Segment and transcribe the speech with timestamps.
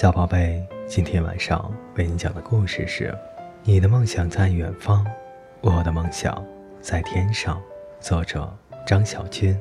[0.00, 3.14] 小宝贝，今天晚上为你讲的故事是：
[3.62, 5.04] 你的梦想在远方，
[5.60, 6.42] 我的梦想
[6.80, 7.60] 在天上。
[8.00, 8.50] 作者
[8.86, 9.54] 张小军。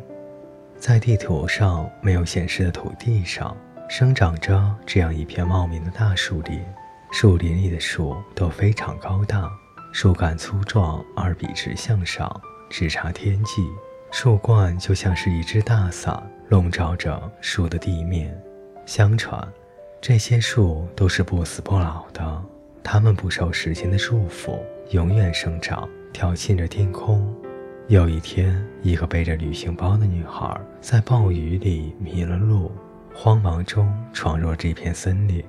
[0.78, 3.54] 在地图上没有显示的土地上，
[3.90, 6.64] 生长着这样一片茂密的大树林。
[7.12, 9.52] 树林里的树都非常高大，
[9.92, 13.70] 树干粗壮而笔直向上，直插天际。
[14.10, 18.42] 树冠就像是一只大伞，笼罩着树的地面。
[18.86, 19.46] 相传。
[20.02, 22.42] 这些树都是不死不老的，
[22.82, 24.58] 它们不受时间的束缚，
[24.92, 27.36] 永远生长，挑衅着天空。
[27.90, 32.72] 有一天，一个背着旅行包的女孩在暴雨里迷了路，
[33.14, 35.44] 慌忙中闯入这片森林。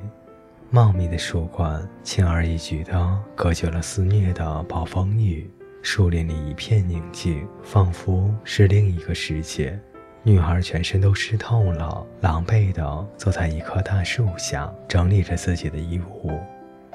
[0.69, 5.49] 茂密的树冠轻而易举地隔绝了肆虐的暴风雨，
[5.81, 9.79] 树林里一片宁静，仿佛是另一个世界。
[10.23, 16.39] 女孩全身都湿透了，狼狈地坐在一棵大树下，整理着自己的衣物。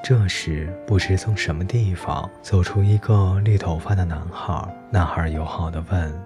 [0.00, 4.72] 这时，不知从什么地方走出一个绿头发的男孩。
[4.90, 6.22] 男孩友好地问：“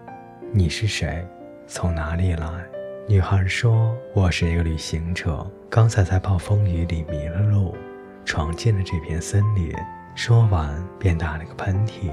[0.53, 1.27] 你是谁？
[1.67, 2.47] 从哪里来？”
[3.09, 7.75] 女孩说：“我是一个旅行者，刚才在暴风雨里迷了路，
[8.27, 9.73] 闯进了这片森林。”
[10.15, 12.11] 说完，便打了个喷嚏。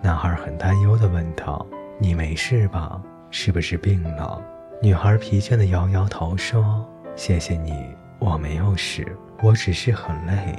[0.00, 1.66] 男孩很担忧地问道
[1.98, 4.42] ：“你没事吧？”是不是病了？
[4.82, 9.06] 女孩疲倦地摇摇头说：“谢谢你，我没有事，
[9.42, 10.56] 我只是很累，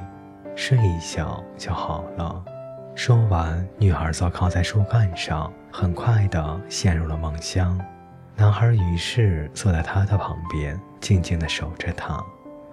[0.56, 2.44] 睡一觉就好了。”
[2.96, 7.80] 说完，女孩坐靠在树干上，很快地陷入了梦乡。
[8.36, 12.24] 男孩于是坐在她的旁边，静静地守着她。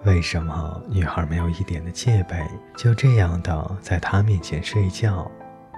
[0.05, 2.37] 为什么女孩没有一点的戒备，
[2.77, 5.29] 就这样的在他面前睡觉？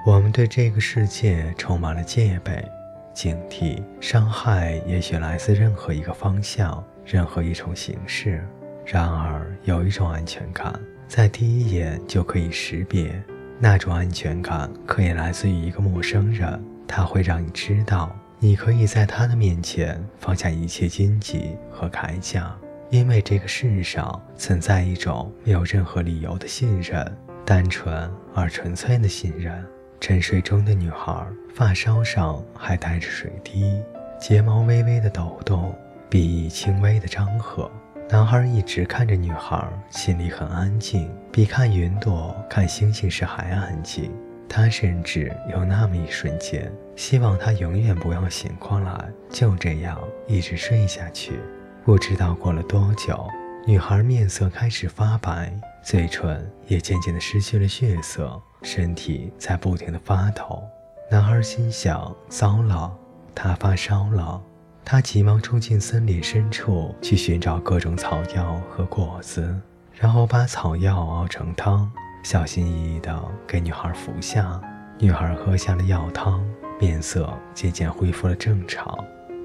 [0.06, 2.64] 我们对这个世界充满了戒备。
[3.14, 8.44] 警惕伤害，也许来自任何一个方向，任何一种形式。
[8.86, 10.74] 然而，有一种安全感，
[11.08, 13.22] 在第一眼就可以识别。
[13.60, 22.56] 那种安全感可以来自于一个陌生人，他会让你知道，你可以在他的面前放下一切荆棘和铠甲，
[22.90, 27.06] 因为这个世上存在一种没有任何理由的信任，
[27.46, 29.64] 单纯而纯粹的信任。
[30.02, 31.24] 沉睡中的女孩，
[31.54, 33.80] 发梢上还带着水滴，
[34.20, 35.76] 睫毛微微的抖动，
[36.10, 37.70] 鼻翼轻微的张合。
[38.10, 44.12] 男孩一直看着女孩，心里很安静，比看云朵、看星星时还安静。
[44.50, 49.98] 他甚至有那么一瞬间，希望她永远不要醒过来，就这样
[50.28, 51.40] 一直睡下去。
[51.86, 53.24] 不知道过了多久，
[53.64, 58.42] 女孩面色开始发白，嘴唇也渐渐的失去了血色。
[58.64, 60.64] 身体在不停的发抖，
[61.12, 62.92] 男孩心想：糟了，
[63.36, 64.42] 他发烧了。
[64.84, 69.56] 他急忙冲进森林深处去寻找各种草药和果子，
[69.94, 71.92] 然后把草药熬成汤，
[72.24, 74.60] 小心翼翼地给女孩服下。
[74.98, 76.44] 女孩喝下了药汤，
[76.80, 78.98] 面色渐渐恢复了正常。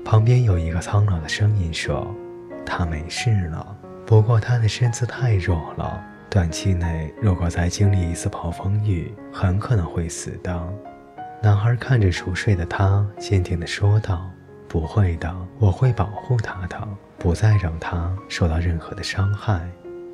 [0.06, 2.06] 旁边有一个苍老的声音说
[2.64, 3.75] ：“他没事了，
[4.06, 10.68] 不过他的身子太弱了。”短期内，如果再经历一次暴风雨，很可能会死的。
[11.42, 14.28] 男孩看着熟睡的他，坚定地说道
[14.68, 19.66] ：“不会的，我会保护他的，不再让他受到任何的伤害。”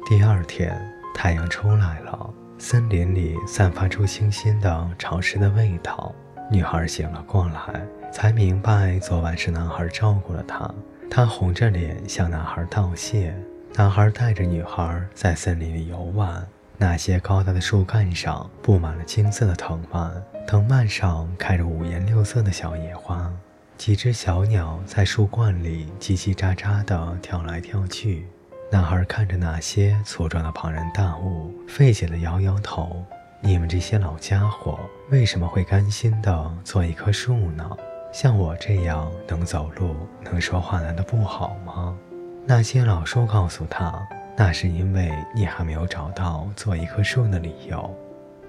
[0.09, 0.77] 第二天，
[1.15, 6.15] 太阳出来了，森林里散发出清新的、潮湿的味道。
[6.51, 7.83] 女孩醒了过来，
[8.13, 10.71] 才明白昨晚是男孩照顾了她。
[11.11, 13.35] 她红着脸向男孩道谢。
[13.75, 16.47] 男孩带着女孩在森林里游玩，
[16.77, 20.13] 那些高大的树干上布满了金色的藤蔓，
[20.47, 23.33] 藤蔓上开着五颜六色的小野花。
[23.79, 28.27] 几只小鸟在树冠里叽叽喳喳地跳来跳去。
[28.71, 33.03] 男孩看着那些粗壮的庞然大物，费解地摇摇头
[33.41, 34.79] ：“你们这些老家伙
[35.09, 37.71] 为什么会甘心地做一棵树呢？
[38.13, 41.97] 像我这样能走路、能说话，难道不好吗？”
[42.45, 44.07] 那些老树告诉他
[44.37, 47.95] ：“那是因为你还没有找到做一棵树的理由。”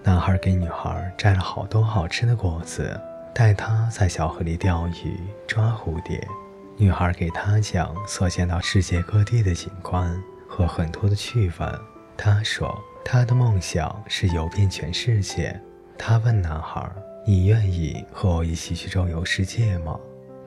[0.03, 2.99] 男孩给女孩摘了好多好吃的果子，
[3.33, 6.27] 带她在小河里钓鱼、抓蝴蝶。
[6.75, 10.11] 女孩给他讲所见到世界各地的景观
[10.49, 11.79] 和很多的趣闻。
[12.17, 12.75] 他说
[13.05, 15.57] ：“他的梦想是游遍全世界。”
[15.99, 16.83] 他问男孩
[17.27, 19.97] ：“你愿意和我一起去周游世界吗？”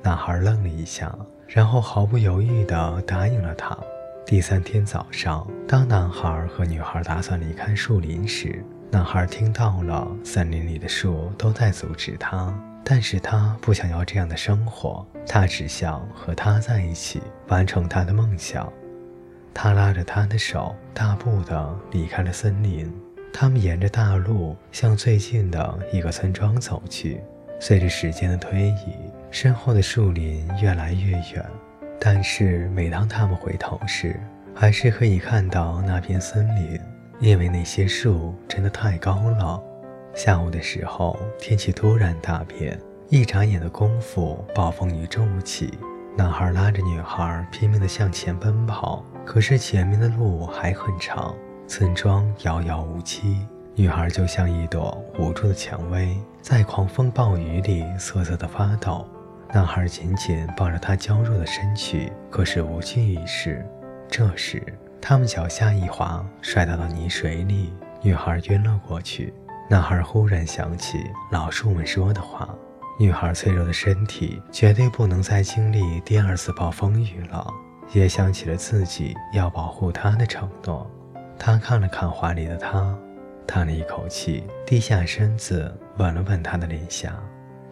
[0.07, 1.13] 男孩愣了一下。
[1.49, 3.77] 然后毫不犹豫地答应了他。
[4.25, 12.53] 第三天早上，当男孩和女孩打算离开树林时，男孩听到了森林里的树都在阻止他，
[12.85, 18.73] 但是他不想要这样的生活，他只想和她在一起，完成他的梦想。
[19.55, 22.93] 他拉着她的手，大步地离开了森林。
[23.33, 27.21] 他们沿着大路向最近的一个村庄走去。
[27.59, 28.95] 随着时间的推移，
[29.39, 31.45] 身后的树林越来越远，
[32.01, 34.19] 但是每当他们回头时，
[34.55, 36.81] 还是可以看到那片森林，
[37.21, 39.63] 因为那些树真的太高了。
[40.15, 42.81] 下午的时候，天气突然大变，
[43.11, 45.79] 一眨眼的功夫，暴风雨骤起。
[46.17, 51.35] 男孩拉着女孩拼命地向前奔跑，可是前面的路还很长，
[51.69, 53.47] 村庄遥遥无期。
[53.75, 59.07] 女孩就像一朵无助的蔷薇，在狂风暴雨里瑟瑟地发抖。
[59.53, 63.65] 男孩紧紧抱着她娇弱的身躯，可是无济于事。
[64.09, 64.63] 这时，
[65.01, 67.73] 他们脚下一滑，摔倒到泥水里，
[68.03, 69.33] 女孩晕了过去。
[69.69, 70.99] 男孩忽然想起
[71.31, 72.49] 老树们说的话：
[72.99, 77.47] 女孩脆弱的身体绝对不能再经历第二次暴风雨了。
[77.93, 80.91] 也想起了自己要保护她的承诺。
[81.39, 82.97] 他看了看怀里的她。
[83.47, 87.13] 叹了一口气，低下身子吻了吻她的脸颊，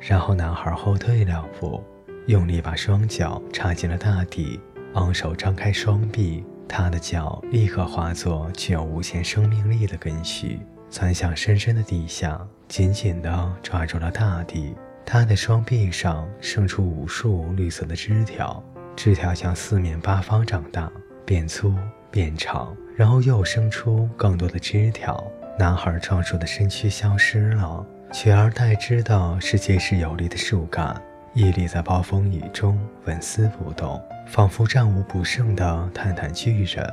[0.00, 1.82] 然后男孩后退两步，
[2.26, 4.60] 用力把双脚插进了大地，
[4.94, 10.60] 昂首张开双臂，他的脚立刻化作具有无限生命力的根须，
[10.90, 14.74] 钻向深深的地下，紧紧地抓住了大地。
[15.06, 18.62] 他的双臂上生出无数绿色的枝条，
[18.96, 20.90] 枝条向四面八方长大，
[21.26, 21.74] 变粗
[22.10, 25.22] 变长，然后又生出更多的枝条。
[25.58, 30.94] 男孩壮硕的身躯消失了，取而代之的是结实有力的树干，
[31.32, 36.88] 屹立在暴风雨中，纹丝不动，仿佛战无不胜的泰坦巨人。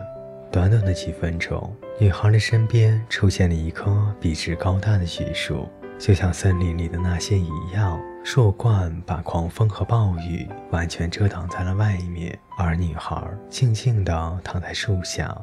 [0.52, 5.69] 短短的几分钟，女孩的身边出现了一棵笔直高大的巨树，
[6.00, 15.36] 就像森林里的那些一样，树冠把狂风和暴雨完全遮挡在了外面，而女孩静静地躺在树下。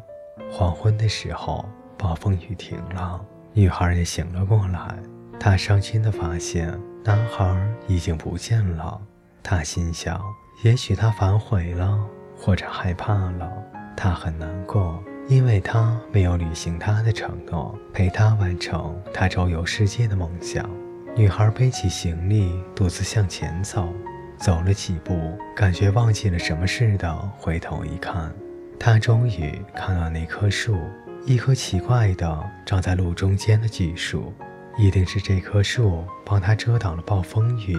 [0.50, 1.64] 黄昏的时候。
[2.00, 3.20] 暴风雨停了，
[3.52, 4.94] 女孩也醒了过来。
[5.40, 7.56] 她伤心地发现男孩
[7.86, 9.00] 已经不见了。
[9.42, 10.20] 她心想，
[10.64, 11.98] 也许他反悔了，
[12.36, 13.50] 或者害怕了。
[13.96, 20.68] 她很难过，因为他没有履行他的承诺，陪她完成他周游世界的梦想。
[21.16, 23.92] 女孩背起行李，独自向前走。
[24.36, 28.32] 走了几步，感觉忘记了什么似的，回头一看，
[28.78, 30.78] 她终于看到那棵树。
[31.26, 34.32] 一棵奇怪的长在路中间的巨树，
[34.78, 37.76] 一定是这棵树帮他遮挡了暴风雨。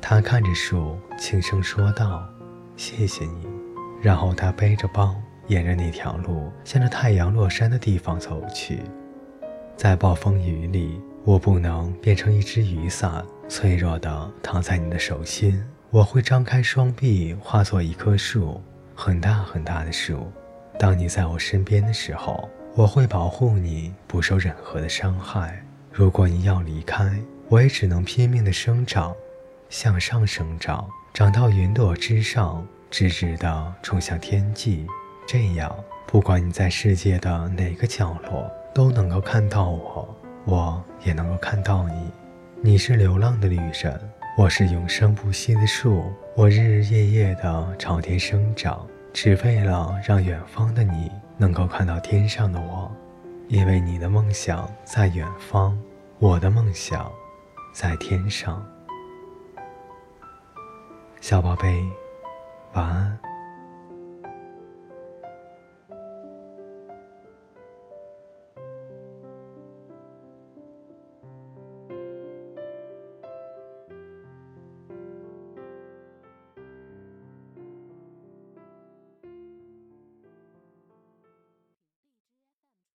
[0.00, 2.26] 他看着树，轻声说道
[2.74, 3.46] ：“谢谢你。”
[4.00, 5.14] 然后他背着包，
[5.48, 8.80] 沿着那条路向着太阳落山的地方走去。
[9.76, 15.62] 在暴风雨里，我不能变成一只雨伞，脆弱地躺在你的手心。
[15.90, 18.60] 我会张开双臂，化作一棵树，
[18.94, 20.32] 很大很大的树。
[20.78, 22.48] 当你在我身边的时候。
[22.74, 25.60] 我会保护你不受任何的伤害。
[25.98, 27.10] 如果你要离开，
[27.48, 29.12] 我也只能拼命的生长，
[29.68, 34.86] 向上生长，长到云朵之上，直直的冲向天际。
[35.26, 42.12] 这样，不管你在世界的哪个角落，都能够看到我，我也能够看到你。
[42.62, 44.00] 你是流浪的旅人，
[44.36, 46.12] 我是永生不息的树。
[46.36, 51.10] 我日日夜夜的朝天生长，只为了让远方的你。
[51.36, 52.88] 能够看到天上的我，
[53.48, 55.76] 因为你的梦想在远方，
[56.20, 57.12] 我的梦想
[57.72, 58.66] 在天上。
[61.20, 61.80] 小宝贝，
[62.72, 63.27] 晚安。